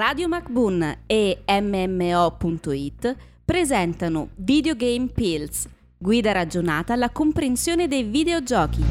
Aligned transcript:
Radio 0.00 0.28
MacBoon 0.28 1.00
e 1.04 1.42
MMO.it 1.46 3.16
presentano 3.44 4.30
Videogame 4.36 5.08
Pills, 5.08 5.68
guida 5.98 6.32
ragionata 6.32 6.94
alla 6.94 7.10
comprensione 7.10 7.86
dei 7.86 8.04
videogiochi. 8.04 8.82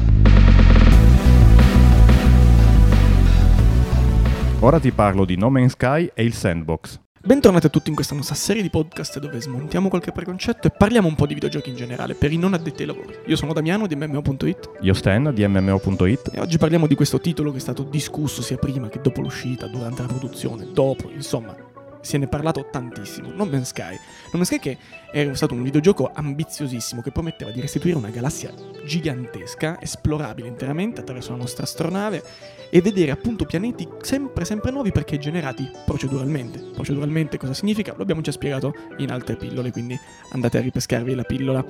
Ora 4.60 4.78
ti 4.78 4.92
parlo 4.92 5.24
di 5.24 5.36
No 5.36 5.50
Man's 5.50 5.72
Sky 5.72 6.12
e 6.14 6.22
il 6.22 6.32
Sandbox. 6.32 7.00
Bentornati 7.22 7.66
a 7.66 7.68
tutti 7.68 7.90
in 7.90 7.94
questa 7.94 8.14
nostra 8.14 8.34
serie 8.34 8.62
di 8.62 8.70
podcast 8.70 9.18
dove 9.18 9.38
smontiamo 9.42 9.90
qualche 9.90 10.10
preconcetto 10.10 10.68
e 10.68 10.70
parliamo 10.70 11.06
un 11.06 11.16
po' 11.16 11.26
di 11.26 11.34
videogiochi 11.34 11.68
in 11.68 11.76
generale 11.76 12.14
per 12.14 12.32
i 12.32 12.38
non 12.38 12.54
addetti 12.54 12.80
ai 12.80 12.88
lavori. 12.88 13.14
Io 13.26 13.36
sono 13.36 13.52
Damiano 13.52 13.86
di 13.86 13.94
MMO.it 13.94 14.70
Io 14.80 14.94
Stan 14.94 15.30
di 15.34 15.46
MMO.it 15.46 16.30
e 16.32 16.40
oggi 16.40 16.56
parliamo 16.56 16.86
di 16.86 16.94
questo 16.94 17.20
titolo 17.20 17.50
che 17.50 17.58
è 17.58 17.60
stato 17.60 17.82
discusso 17.82 18.40
sia 18.40 18.56
prima 18.56 18.88
che 18.88 19.02
dopo 19.02 19.20
l'uscita, 19.20 19.66
durante 19.66 20.00
la 20.00 20.08
produzione, 20.08 20.68
dopo, 20.72 21.10
insomma, 21.10 21.54
se 22.00 22.18
ne 22.18 22.24
è 22.24 22.28
parlato 22.28 22.68
tantissimo. 22.70 23.30
No 23.34 23.44
Man's 23.44 23.68
Sky. 23.68 23.94
No 23.94 24.32
Man's 24.32 24.48
Sky 24.48 24.58
che 24.58 24.78
era 25.12 25.34
stato 25.34 25.54
un 25.54 25.62
videogioco 25.62 26.10
ambiziosissimo 26.12 27.02
che 27.02 27.10
prometteva 27.10 27.50
di 27.50 27.60
restituire 27.60 27.96
una 27.96 28.10
galassia 28.10 28.52
gigantesca, 28.84 29.80
esplorabile 29.80 30.48
interamente 30.48 31.00
attraverso 31.00 31.32
la 31.32 31.38
nostra 31.38 31.64
astronave 31.64 32.22
e 32.70 32.80
vedere 32.80 33.10
appunto 33.10 33.44
pianeti 33.44 33.88
sempre 34.00 34.44
sempre 34.44 34.70
nuovi 34.70 34.92
perché 34.92 35.18
generati 35.18 35.68
proceduralmente. 35.84 36.60
Proceduralmente 36.72 37.36
cosa 37.36 37.52
significa? 37.52 37.92
Lo 37.96 38.02
abbiamo 38.02 38.20
già 38.20 38.32
spiegato 38.32 38.74
in 38.98 39.10
altre 39.10 39.36
pillole, 39.36 39.72
quindi 39.72 39.98
andate 40.32 40.58
a 40.58 40.60
ripescarvi 40.60 41.14
la 41.14 41.24
pillola. 41.24 41.64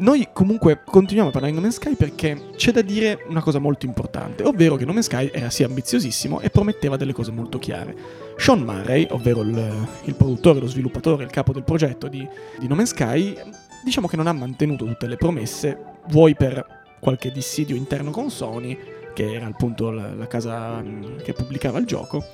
Noi 0.00 0.28
comunque 0.32 0.80
continuiamo 0.82 1.28
a 1.28 1.32
parlare 1.32 1.52
di 1.52 1.58
No 1.58 1.66
Man's 1.66 1.76
Sky 1.76 1.94
perché 1.94 2.52
c'è 2.56 2.72
da 2.72 2.80
dire 2.80 3.22
una 3.28 3.42
cosa 3.42 3.58
molto 3.58 3.84
importante, 3.84 4.42
ovvero 4.44 4.76
che 4.76 4.86
No 4.86 4.94
Man's 4.94 5.04
Sky 5.04 5.30
era 5.30 5.50
sì 5.50 5.62
ambiziosissimo 5.62 6.40
e 6.40 6.48
prometteva 6.48 6.96
delle 6.96 7.12
cose 7.12 7.30
molto 7.32 7.58
chiare. 7.58 7.94
Sean 8.38 8.60
Murray, 8.60 9.06
ovvero 9.10 9.42
il, 9.42 9.88
il 10.04 10.14
produttore, 10.14 10.58
lo 10.58 10.66
sviluppatore, 10.66 11.24
il 11.24 11.30
capo 11.30 11.52
del 11.52 11.64
progetto 11.64 12.08
di, 12.08 12.26
di 12.58 12.66
No 12.66 12.76
Man's 12.76 12.90
Sky, 12.90 13.36
diciamo 13.84 14.08
che 14.08 14.16
non 14.16 14.26
ha 14.26 14.32
mantenuto 14.32 14.86
tutte 14.86 15.06
le 15.06 15.16
promesse, 15.16 15.78
vuoi 16.08 16.34
per 16.34 16.64
qualche 16.98 17.30
dissidio 17.30 17.76
interno 17.76 18.10
con 18.10 18.30
Sony, 18.30 18.78
che 19.12 19.34
era 19.34 19.44
appunto 19.44 19.90
la, 19.90 20.14
la 20.14 20.26
casa 20.26 20.80
mm, 20.80 21.18
che 21.18 21.34
pubblicava 21.34 21.78
il 21.78 21.84
gioco, 21.84 22.24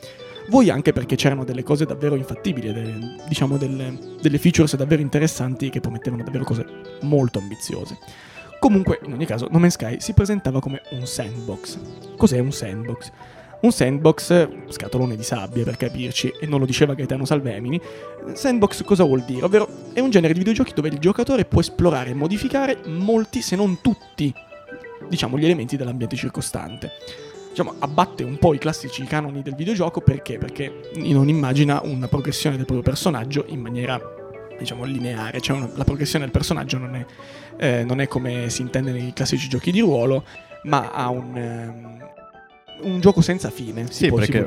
vuoi 0.48 0.70
anche 0.70 0.92
perché 0.92 1.16
c'erano 1.16 1.44
delle 1.44 1.62
cose 1.62 1.84
davvero 1.84 2.14
infattibili, 2.14 2.72
delle, 2.72 3.16
diciamo 3.28 3.56
delle, 3.56 3.98
delle 4.20 4.39
features 4.39 4.77
davvero 4.77 5.02
interessanti 5.02 5.70
che 5.70 5.80
promettevano 5.80 6.22
davvero 6.22 6.44
cose 6.44 6.66
molto 7.02 7.39
ambiziose. 7.39 7.98
Comunque, 8.58 9.00
in 9.05 9.12
ogni 9.12 9.27
caso, 9.27 9.48
No 9.50 9.58
Man's 9.58 9.74
Sky 9.74 10.00
si 10.00 10.12
presentava 10.12 10.61
come 10.61 10.83
un 10.91 11.06
sandbox. 11.06 11.78
Cos'è 12.17 12.39
un 12.39 12.52
sandbox? 12.52 13.12
Un 13.61 13.72
sandbox, 13.72 14.48
scatolone 14.69 15.17
di 15.17 15.22
sabbia 15.22 15.64
per 15.64 15.77
capirci, 15.77 16.33
e 16.41 16.47
non 16.47 16.61
lo 16.61 16.67
diceva 16.67 16.94
Gaetano 16.94 17.24
Salvemini, 17.24 17.80
sandbox 18.34 18.83
cosa 18.84 19.05
vuol 19.05 19.24
dire? 19.24 19.44
Ovvero 19.44 19.69
è 19.92 20.00
un 20.00 20.11
genere 20.11 20.33
di 20.33 20.41
videogiochi 20.41 20.74
dove 20.74 20.89
il 20.89 20.98
giocatore 20.98 21.44
può 21.47 21.61
esplorare 21.61 22.11
e 22.11 22.14
modificare 22.14 22.80
molti, 22.86 23.41
se 23.41 23.56
non 23.56 23.80
tutti, 23.80 24.33
diciamo, 25.08 25.39
gli 25.39 25.44
elementi 25.44 25.77
dell'ambiente 25.77 26.17
circostante. 26.17 26.92
Diciamo, 27.56 27.76
abbatte 27.78 28.22
un 28.22 28.36
po' 28.36 28.52
i 28.52 28.58
classici 28.58 29.02
canoni 29.04 29.40
del 29.40 29.54
videogioco 29.54 30.02
perché? 30.02 30.36
Perché 30.36 30.90
non 30.96 31.30
immagina 31.30 31.80
una 31.84 32.06
progressione 32.06 32.56
del 32.56 32.66
proprio 32.66 32.84
personaggio 32.86 33.46
in 33.48 33.60
maniera 33.60 33.98
diciamo 34.58 34.84
lineare, 34.84 35.40
cioè 35.40 35.56
una, 35.56 35.70
la 35.74 35.84
progressione 35.84 36.24
del 36.24 36.34
personaggio 36.34 36.77
non 36.77 36.96
è, 36.96 37.06
eh, 37.56 37.82
non 37.84 38.00
è, 38.02 38.08
come 38.08 38.50
si 38.50 38.60
intende 38.60 38.92
nei 38.92 39.14
classici 39.14 39.48
giochi 39.48 39.72
di 39.72 39.80
ruolo, 39.80 40.24
ma 40.64 40.90
ha 40.92 41.08
un, 41.08 41.34
ehm, 41.34 42.10
un 42.82 43.00
gioco 43.00 43.22
senza 43.22 43.48
fine, 43.48 43.86
sì, 43.90 44.08
può, 44.08 44.18
perché, 44.18 44.42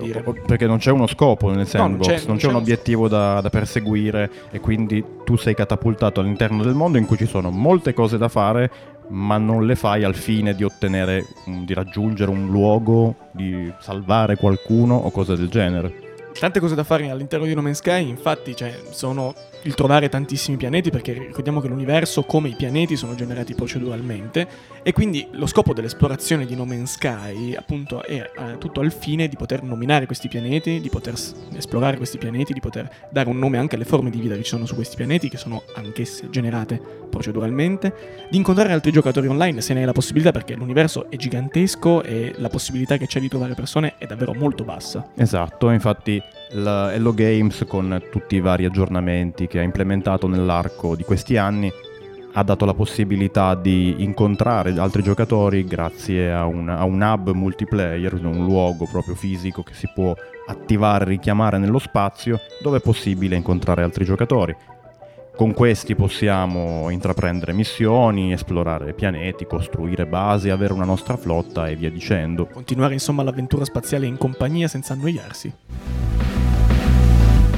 perché 0.45 0.67
non 0.67 0.77
c'è 0.77 0.91
uno 0.91 1.07
scopo 1.07 1.49
nel 1.51 1.65
sandbox, 1.65 2.05
non 2.07 2.15
c'è- 2.15 2.19
non 2.19 2.27
non 2.27 2.37
c'è, 2.37 2.43
c'è 2.43 2.49
un 2.49 2.55
obiettivo 2.57 3.07
da, 3.07 3.41
da 3.41 3.49
perseguire 3.49 4.29
e 4.51 4.59
quindi 4.59 5.03
tu 5.25 5.35
sei 5.35 5.55
catapultato 5.55 6.19
all'interno 6.19 6.61
del 6.61 6.75
mondo 6.75 6.99
in 6.99 7.07
cui 7.07 7.17
ci 7.17 7.25
sono 7.25 7.49
molte 7.49 7.93
cose 7.93 8.19
da 8.19 8.27
fare, 8.29 8.71
ma 9.09 9.37
non 9.37 9.65
le 9.65 9.75
fai 9.75 10.03
al 10.03 10.15
fine 10.15 10.55
di 10.55 10.63
ottenere, 10.63 11.25
di 11.45 11.73
raggiungere 11.73 12.31
un 12.31 12.47
luogo, 12.47 13.15
di 13.31 13.71
salvare 13.79 14.35
qualcuno 14.35 14.95
o 14.95 15.11
cose 15.11 15.35
del 15.35 15.49
genere. 15.49 16.08
Tante 16.37 16.59
cose 16.59 16.75
da 16.75 16.83
fare 16.83 17.09
all'interno 17.09 17.45
di 17.45 17.53
No 17.53 17.61
Man's 17.61 17.79
Sky, 17.79 18.07
infatti, 18.07 18.55
cioè, 18.55 18.73
sono 18.91 19.33
il 19.63 19.73
trovare 19.73 20.07
tantissimi 20.07 20.55
pianeti, 20.55 20.89
perché 20.89 21.11
ricordiamo 21.11 21.59
che 21.59 21.67
l'universo, 21.67 22.23
come 22.23 22.47
i 22.47 22.55
pianeti, 22.55 22.95
sono 22.95 23.13
generati 23.13 23.53
proceduralmente, 23.55 24.47
e 24.81 24.93
quindi 24.93 25.27
lo 25.31 25.45
scopo 25.47 25.73
dell'esplorazione 25.73 26.45
di 26.45 26.55
No 26.55 26.63
Man's 26.63 26.93
Sky, 26.93 27.55
appunto, 27.55 28.03
è 28.03 28.13
eh, 28.13 28.57
tutto 28.57 28.79
al 28.79 28.91
fine 28.91 29.27
di 29.27 29.35
poter 29.35 29.63
nominare 29.63 30.05
questi 30.05 30.29
pianeti, 30.29 30.79
di 30.79 30.89
poter 30.89 31.15
esplorare 31.55 31.97
questi 31.97 32.17
pianeti, 32.17 32.53
di 32.53 32.61
poter 32.61 32.89
dare 33.09 33.27
un 33.27 33.37
nome 33.37 33.57
anche 33.57 33.75
alle 33.75 33.85
forme 33.85 34.09
di 34.09 34.21
vita 34.21 34.35
che 34.35 34.43
ci 34.43 34.49
sono 34.49 34.65
su 34.65 34.75
questi 34.75 34.95
pianeti, 34.95 35.27
che 35.27 35.37
sono 35.37 35.63
anch'esse 35.75 36.29
generate 36.29 36.81
proceduralmente, 37.09 38.27
di 38.29 38.37
incontrare 38.37 38.71
altri 38.71 38.91
giocatori 38.91 39.27
online 39.27 39.59
se 39.61 39.73
ne 39.73 39.81
hai 39.81 39.85
la 39.85 39.91
possibilità, 39.91 40.31
perché 40.31 40.55
l'universo 40.55 41.09
è 41.09 41.17
gigantesco 41.17 42.01
e 42.03 42.33
la 42.37 42.49
possibilità 42.49 42.95
che 42.95 43.07
c'è 43.07 43.19
di 43.19 43.27
trovare 43.27 43.55
persone 43.55 43.95
è 43.97 44.05
davvero 44.05 44.33
molto 44.33 44.63
bassa. 44.63 45.09
Esatto, 45.15 45.69
infatti 45.71 46.18
la 46.51 46.93
Hello 46.93 47.13
Games 47.13 47.65
con 47.67 48.01
tutti 48.11 48.35
i 48.35 48.39
vari 48.39 48.65
aggiornamenti 48.65 49.47
che 49.47 49.59
ha 49.59 49.63
implementato 49.63 50.27
nell'arco 50.27 50.95
di 50.95 51.03
questi 51.03 51.37
anni 51.37 51.71
ha 52.33 52.43
dato 52.43 52.65
la 52.65 52.73
possibilità 52.73 53.55
di 53.55 54.03
incontrare 54.03 54.77
altri 54.77 55.01
giocatori 55.01 55.63
grazie 55.65 56.31
a 56.31 56.45
un, 56.45 56.69
a 56.69 56.83
un 56.83 57.01
hub 57.01 57.31
multiplayer, 57.31 58.13
un 58.13 58.45
luogo 58.45 58.87
proprio 58.89 59.15
fisico 59.15 59.63
che 59.63 59.73
si 59.73 59.89
può 59.93 60.13
attivare 60.47 61.05
richiamare 61.05 61.57
nello 61.57 61.79
spazio 61.79 62.39
dove 62.61 62.77
è 62.77 62.81
possibile 62.81 63.35
incontrare 63.35 63.83
altri 63.83 64.05
giocatori. 64.05 64.55
Con 65.35 65.53
questi 65.53 65.95
possiamo 65.95 66.89
intraprendere 66.89 67.53
missioni, 67.53 68.33
esplorare 68.33 68.93
pianeti, 68.93 69.45
costruire 69.45 70.05
basi, 70.05 70.49
avere 70.49 70.73
una 70.73 70.83
nostra 70.83 71.15
flotta 71.15 71.67
e 71.69 71.77
via 71.77 71.89
dicendo. 71.89 72.45
Continuare 72.45 72.93
insomma 72.93 73.23
l'avventura 73.23 73.63
spaziale 73.63 74.05
in 74.05 74.17
compagnia 74.17 74.67
senza 74.67 74.93
annoiarsi. 74.93 76.08